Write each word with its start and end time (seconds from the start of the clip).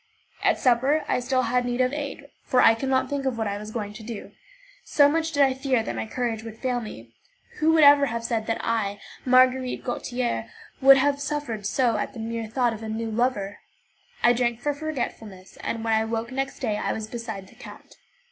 At 0.43 0.57
supper 0.57 1.03
I 1.07 1.19
still 1.19 1.43
had 1.43 1.63
need 1.63 1.79
of 1.79 1.93
aid, 1.93 2.27
for 2.43 2.59
I 2.59 2.73
could 2.73 2.89
not 2.89 3.07
think 3.07 3.27
of 3.27 3.37
what 3.37 3.45
I 3.45 3.59
was 3.59 3.69
going 3.69 3.93
to 3.93 4.01
do, 4.01 4.31
so 4.83 5.07
much 5.07 5.31
did 5.31 5.43
I 5.43 5.53
fear 5.53 5.83
that 5.83 5.95
my 5.95 6.07
courage 6.07 6.41
would 6.41 6.57
fail 6.57 6.81
me. 6.81 7.13
Who 7.59 7.71
would 7.73 7.83
ever 7.83 8.07
have 8.07 8.23
said 8.23 8.47
that 8.47 8.57
I, 8.61 8.99
Marguerite 9.25 9.83
Gautier, 9.83 10.49
would 10.81 10.97
have 10.97 11.21
suffered 11.21 11.67
so 11.67 11.97
at 11.97 12.13
the 12.13 12.19
mere 12.19 12.47
thought 12.47 12.73
of 12.73 12.81
a 12.81 12.89
new 12.89 13.11
lover? 13.11 13.59
I 14.23 14.33
drank 14.33 14.59
for 14.59 14.73
forgetfulness, 14.73 15.57
and 15.57 15.83
when 15.83 15.93
I 15.93 16.05
woke 16.05 16.31
next 16.31 16.61
day 16.61 16.77
I 16.77 16.93
was 16.93 17.05
beside 17.05 17.45
the 17.45 17.53
count. 17.55 17.97